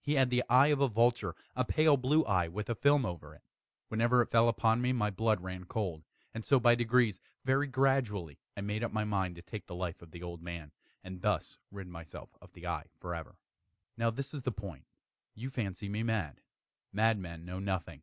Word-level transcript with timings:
He 0.00 0.12
had 0.14 0.30
the 0.30 0.44
eye 0.48 0.68
of 0.68 0.80
a 0.80 0.86
vulture 0.86 1.34
a 1.56 1.64
pale 1.64 1.96
blue 1.96 2.24
eye, 2.26 2.46
with 2.46 2.70
a 2.70 2.76
film 2.76 3.04
over 3.04 3.34
it. 3.34 3.42
Whenever 3.88 4.22
it 4.22 4.30
fell 4.30 4.48
upon 4.48 4.80
me, 4.80 4.92
my 4.92 5.10
blood 5.10 5.40
ran 5.40 5.64
cold; 5.64 6.04
and 6.32 6.44
so 6.44 6.60
by 6.60 6.76
degrees 6.76 7.20
very 7.44 7.66
gradually 7.66 8.38
I 8.56 8.60
made 8.60 8.84
up 8.84 8.92
my 8.92 9.02
mind 9.02 9.34
to 9.34 9.42
take 9.42 9.66
the 9.66 9.74
life 9.74 10.00
of 10.00 10.12
the 10.12 10.22
old 10.22 10.40
man, 10.40 10.70
and 11.02 11.22
thus 11.22 11.58
rid 11.72 11.88
myself 11.88 12.36
of 12.40 12.52
the 12.52 12.68
eye 12.68 12.86
forever. 13.00 13.34
Now 13.96 14.10
this 14.10 14.32
is 14.32 14.42
the 14.42 14.52
point. 14.52 14.86
You 15.34 15.50
fancy 15.50 15.88
me 15.88 16.04
mad. 16.04 16.40
Madmen 16.92 17.44
know 17.44 17.58
nothing. 17.58 18.02